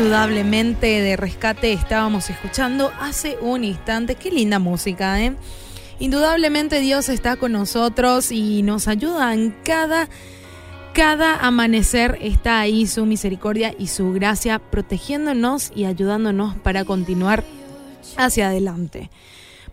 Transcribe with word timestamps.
Indudablemente 0.00 1.02
de 1.02 1.14
rescate 1.18 1.74
estábamos 1.74 2.30
escuchando 2.30 2.90
hace 3.00 3.36
un 3.42 3.64
instante. 3.64 4.14
Qué 4.14 4.30
linda 4.30 4.58
música, 4.58 5.20
¿eh? 5.20 5.36
Indudablemente 5.98 6.80
Dios 6.80 7.10
está 7.10 7.36
con 7.36 7.52
nosotros 7.52 8.32
y 8.32 8.62
nos 8.62 8.88
ayuda 8.88 9.34
en 9.34 9.54
cada, 9.62 10.08
cada 10.94 11.36
amanecer. 11.36 12.16
Está 12.22 12.60
ahí 12.60 12.86
su 12.86 13.04
misericordia 13.04 13.74
y 13.78 13.88
su 13.88 14.10
gracia 14.14 14.58
protegiéndonos 14.58 15.70
y 15.74 15.84
ayudándonos 15.84 16.56
para 16.56 16.86
continuar 16.86 17.44
hacia 18.16 18.48
adelante. 18.48 19.10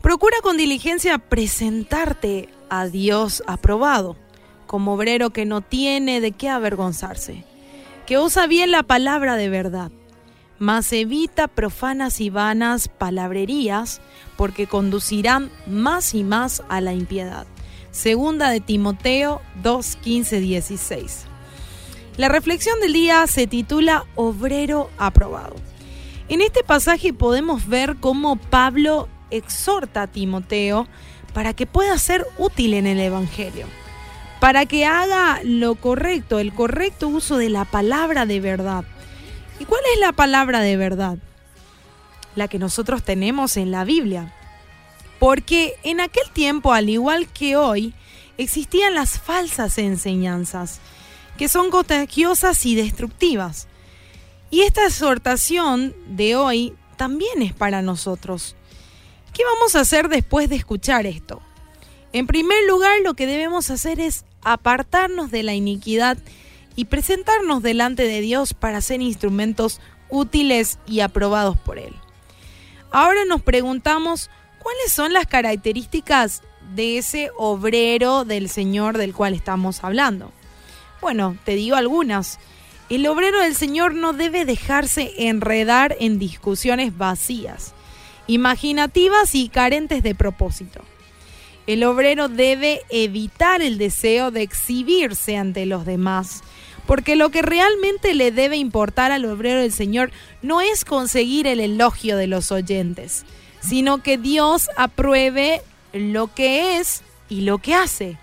Procura 0.01 0.35
con 0.43 0.57
diligencia 0.57 1.19
presentarte 1.19 2.49
a 2.69 2.87
Dios 2.87 3.43
aprobado, 3.47 4.17
como 4.65 4.95
obrero 4.95 5.29
que 5.29 5.45
no 5.45 5.61
tiene 5.61 6.19
de 6.19 6.33
qué 6.33 6.49
avergonzarse, 6.49 7.45
que 8.05 8.19
usa 8.19 8.45
bien 8.45 8.71
la 8.71 8.83
palabra 8.83 9.37
de 9.37 9.47
verdad, 9.47 9.89
mas 10.59 10.91
evita 10.93 11.47
profanas 11.47 12.21
y 12.21 12.29
vanas 12.29 12.87
palabrerías, 12.87 14.01
porque 14.35 14.67
conducirán 14.67 15.51
más 15.67 16.13
y 16.13 16.23
más 16.23 16.63
a 16.69 16.81
la 16.81 16.93
impiedad. 16.93 17.45
Segunda 17.91 18.49
de 18.49 18.59
Timoteo 18.59 19.41
2, 19.63 19.95
15, 19.97 20.39
16. 20.39 21.25
La 22.17 22.29
reflexión 22.29 22.79
del 22.79 22.93
día 22.93 23.25
se 23.27 23.47
titula 23.47 24.05
Obrero 24.15 24.89
aprobado. 24.97 25.55
En 26.29 26.41
este 26.41 26.63
pasaje 26.63 27.13
podemos 27.13 27.67
ver 27.67 27.97
cómo 27.99 28.35
Pablo 28.35 29.07
exhorta 29.29 30.03
a 30.03 30.07
Timoteo 30.07 30.87
para 31.33 31.53
que 31.53 31.65
pueda 31.65 31.97
ser 31.97 32.25
útil 32.37 32.73
en 32.73 32.87
el 32.87 32.99
Evangelio, 32.99 33.67
para 34.39 34.65
que 34.65 34.85
haga 34.85 35.39
lo 35.43 35.75
correcto, 35.75 36.39
el 36.39 36.53
correcto 36.53 37.07
uso 37.07 37.37
de 37.37 37.49
la 37.49 37.65
palabra 37.65 38.25
de 38.25 38.39
verdad. 38.39 38.83
¿Y 39.59 39.65
cuál 39.65 39.81
es 39.93 39.99
la 39.99 40.11
palabra 40.11 40.61
de 40.61 40.77
verdad? 40.77 41.17
La 42.35 42.47
que 42.47 42.59
nosotros 42.59 43.03
tenemos 43.03 43.57
en 43.57 43.71
la 43.71 43.83
Biblia. 43.83 44.33
Porque 45.19 45.75
en 45.83 45.99
aquel 45.99 46.29
tiempo, 46.31 46.73
al 46.73 46.89
igual 46.89 47.27
que 47.27 47.55
hoy, 47.57 47.93
existían 48.37 48.93
las 48.93 49.19
falsas 49.19 49.77
enseñanzas, 49.77 50.79
que 51.37 51.49
son 51.49 51.71
contagiosas 51.71 52.65
y 52.65 52.75
destructivas. 52.75 53.67
Y 54.49 54.61
esta 54.61 54.85
exhortación 54.85 55.95
de 56.07 56.35
hoy 56.35 56.73
también 56.95 57.41
es 57.41 57.53
para 57.53 57.81
nosotros. 57.81 58.55
¿Qué 59.33 59.43
vamos 59.43 59.75
a 59.75 59.81
hacer 59.81 60.07
después 60.07 60.49
de 60.49 60.55
escuchar 60.55 61.05
esto? 61.05 61.41
En 62.13 62.27
primer 62.27 62.63
lugar, 62.67 62.99
lo 63.03 63.15
que 63.15 63.27
debemos 63.27 63.69
hacer 63.69 63.99
es 63.99 64.25
apartarnos 64.43 65.29
de 65.29 65.43
la 65.43 65.53
iniquidad 65.53 66.17
y 66.77 66.85
presentarnos 66.85 67.61
delante 67.61 68.03
de 68.03 68.21
Dios 68.21 68.53
para 68.53 68.79
ser 68.79 69.01
instrumentos 69.01 69.81
útiles 70.07 70.79
y 70.87 71.01
aprobados 71.01 71.57
por 71.57 71.77
Él. 71.77 71.93
Ahora 72.91 73.25
nos 73.25 73.41
preguntamos 73.41 74.29
cuáles 74.59 74.93
son 74.93 75.11
las 75.11 75.27
características 75.27 76.43
de 76.73 76.97
ese 76.97 77.31
obrero 77.35 78.23
del 78.23 78.47
Señor 78.47 78.97
del 78.97 79.13
cual 79.13 79.33
estamos 79.33 79.83
hablando. 79.83 80.31
Bueno, 81.01 81.35
te 81.43 81.55
digo 81.55 81.75
algunas. 81.75 82.39
El 82.89 83.05
obrero 83.07 83.41
del 83.41 83.55
Señor 83.55 83.93
no 83.93 84.13
debe 84.13 84.45
dejarse 84.45 85.13
enredar 85.17 85.97
en 85.99 86.19
discusiones 86.19 86.97
vacías 86.97 87.73
imaginativas 88.27 89.33
y 89.35 89.49
carentes 89.49 90.03
de 90.03 90.13
propósito. 90.13 90.81
El 91.67 91.83
obrero 91.83 92.29
debe 92.29 92.81
evitar 92.89 93.61
el 93.61 93.77
deseo 93.77 94.31
de 94.31 94.41
exhibirse 94.41 95.35
ante 95.35 95.65
los 95.65 95.85
demás, 95.85 96.41
porque 96.85 97.17
lo 97.17 97.29
que 97.29 97.41
realmente 97.41 98.13
le 98.13 98.31
debe 98.31 98.55
importar 98.55 99.11
al 99.11 99.25
obrero 99.25 99.59
del 99.59 99.73
Señor 99.73 100.11
no 100.41 100.61
es 100.61 100.85
conseguir 100.85 101.45
el 101.45 101.59
elogio 101.59 102.15
de 102.15 102.27
los 102.27 102.53
oyentes, 102.53 103.25
sino 103.59 104.01
que 104.01 104.17
Dios 104.17 104.69
apruebe 104.77 105.61
lo 105.91 106.33
que 106.33 106.77
es 106.77 107.03
y 107.27 107.41
lo 107.41 107.57
que 107.57 107.75
hace. 107.75 108.17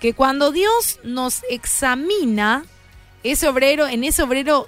Que 0.00 0.12
cuando 0.12 0.50
Dios 0.50 0.98
nos 1.04 1.44
examina, 1.48 2.64
ese 3.22 3.46
obrero, 3.46 3.86
en 3.86 4.02
ese 4.02 4.24
obrero 4.24 4.66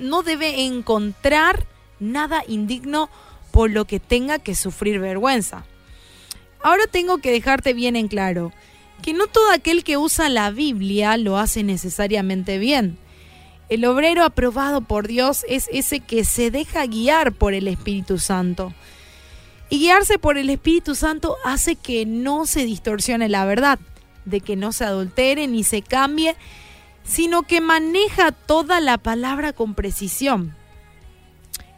no 0.00 0.22
debe 0.22 0.66
encontrar 0.66 1.66
nada 1.98 2.44
indigno 2.46 3.08
por 3.50 3.70
lo 3.70 3.86
que 3.86 3.98
tenga 3.98 4.38
que 4.38 4.54
sufrir 4.54 5.00
vergüenza. 5.00 5.64
Ahora 6.62 6.84
tengo 6.90 7.18
que 7.18 7.30
dejarte 7.30 7.72
bien 7.72 7.96
en 7.96 8.08
claro 8.08 8.52
que 9.00 9.14
no 9.14 9.26
todo 9.26 9.50
aquel 9.50 9.82
que 9.82 9.96
usa 9.96 10.28
la 10.28 10.50
Biblia 10.50 11.16
lo 11.16 11.38
hace 11.38 11.62
necesariamente 11.62 12.58
bien. 12.58 12.98
El 13.68 13.84
obrero 13.84 14.24
aprobado 14.24 14.80
por 14.80 15.06
Dios 15.06 15.44
es 15.48 15.68
ese 15.72 16.00
que 16.00 16.24
se 16.24 16.50
deja 16.50 16.84
guiar 16.86 17.32
por 17.32 17.54
el 17.54 17.68
Espíritu 17.68 18.18
Santo. 18.18 18.74
Y 19.68 19.78
guiarse 19.78 20.18
por 20.18 20.36
el 20.36 20.50
Espíritu 20.50 20.94
Santo 20.94 21.36
hace 21.44 21.76
que 21.76 22.04
no 22.04 22.46
se 22.46 22.64
distorsione 22.64 23.28
la 23.28 23.44
verdad, 23.44 23.78
de 24.24 24.40
que 24.40 24.56
no 24.56 24.72
se 24.72 24.84
adultere 24.84 25.46
ni 25.46 25.62
se 25.62 25.82
cambie, 25.82 26.34
sino 27.04 27.44
que 27.44 27.60
maneja 27.60 28.32
toda 28.32 28.80
la 28.80 28.98
palabra 28.98 29.52
con 29.52 29.74
precisión. 29.74 30.56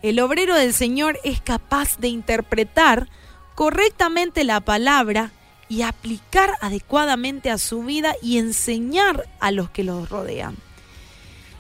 El 0.01 0.19
obrero 0.19 0.57
del 0.57 0.73
Señor 0.73 1.21
es 1.23 1.41
capaz 1.41 1.99
de 1.99 2.09
interpretar 2.09 3.09
correctamente 3.55 4.45
la 4.45 4.61
palabra 4.61 5.33
y 5.69 5.83
aplicar 5.83 6.53
adecuadamente 6.61 7.51
a 7.51 7.59
su 7.59 7.83
vida 7.83 8.15
y 8.23 8.39
enseñar 8.39 9.29
a 9.41 9.51
los 9.51 9.71
que 9.71 9.85
los 9.85 10.09
rodean. 10.09 10.57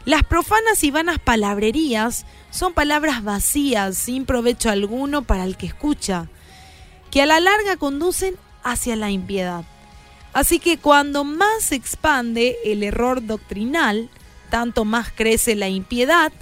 Las 0.04 0.24
profanas 0.24 0.82
y 0.82 0.90
vanas 0.90 1.18
palabrerías 1.18 2.26
son 2.50 2.74
palabras 2.74 3.22
vacías, 3.22 3.96
sin 3.96 4.26
provecho 4.26 4.68
alguno 4.68 5.22
para 5.22 5.44
el 5.44 5.56
que 5.56 5.66
escucha, 5.66 6.28
que 7.10 7.22
a 7.22 7.26
la 7.26 7.40
larga 7.40 7.76
conducen 7.76 8.36
hacia 8.64 8.96
la 8.96 9.10
impiedad. 9.10 9.64
Así 10.32 10.58
que 10.58 10.78
cuando 10.78 11.24
más 11.24 11.62
se 11.62 11.76
expande 11.76 12.56
el 12.64 12.82
error 12.82 13.24
doctrinal, 13.24 14.10
tanto 14.50 14.84
más 14.84 15.12
crece 15.12 15.54
la 15.54 15.68
impiedad 15.68 16.32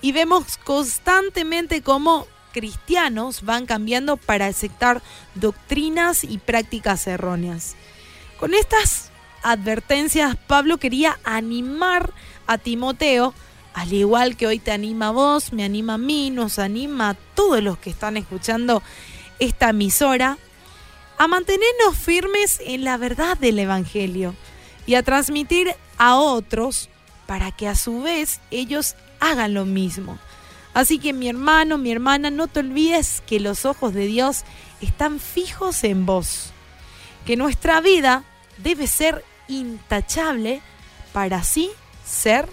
y 0.00 0.12
vemos 0.12 0.56
constantemente 0.58 1.82
cómo 1.82 2.26
cristianos 2.58 3.44
van 3.44 3.66
cambiando 3.66 4.16
para 4.16 4.46
aceptar 4.46 5.00
doctrinas 5.36 6.24
y 6.24 6.38
prácticas 6.38 7.06
erróneas. 7.06 7.76
Con 8.40 8.52
estas 8.52 9.10
advertencias, 9.44 10.36
Pablo 10.48 10.78
quería 10.78 11.20
animar 11.22 12.12
a 12.48 12.58
Timoteo, 12.58 13.32
al 13.74 13.92
igual 13.92 14.36
que 14.36 14.48
hoy 14.48 14.58
te 14.58 14.72
anima 14.72 15.08
a 15.08 15.12
vos, 15.12 15.52
me 15.52 15.62
anima 15.62 15.94
a 15.94 15.98
mí, 15.98 16.30
nos 16.30 16.58
anima 16.58 17.10
a 17.10 17.14
todos 17.14 17.62
los 17.62 17.78
que 17.78 17.90
están 17.90 18.16
escuchando 18.16 18.82
esta 19.38 19.70
emisora, 19.70 20.36
a 21.16 21.28
mantenernos 21.28 21.96
firmes 21.96 22.60
en 22.64 22.82
la 22.82 22.96
verdad 22.96 23.38
del 23.38 23.60
Evangelio 23.60 24.34
y 24.84 24.96
a 24.96 25.04
transmitir 25.04 25.76
a 25.96 26.16
otros 26.16 26.88
para 27.26 27.52
que 27.52 27.68
a 27.68 27.76
su 27.76 28.02
vez 28.02 28.40
ellos 28.50 28.96
hagan 29.20 29.54
lo 29.54 29.64
mismo. 29.64 30.18
Así 30.78 31.00
que 31.00 31.12
mi 31.12 31.28
hermano, 31.28 31.76
mi 31.76 31.90
hermana, 31.90 32.30
no 32.30 32.46
te 32.46 32.60
olvides 32.60 33.20
que 33.26 33.40
los 33.40 33.64
ojos 33.64 33.92
de 33.94 34.06
Dios 34.06 34.44
están 34.80 35.18
fijos 35.18 35.82
en 35.82 36.06
vos, 36.06 36.52
que 37.26 37.36
nuestra 37.36 37.80
vida 37.80 38.22
debe 38.58 38.86
ser 38.86 39.24
intachable 39.48 40.62
para 41.12 41.38
así 41.38 41.68
ser 42.06 42.48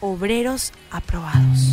obreros 0.00 0.72
aprobados. 0.90 1.69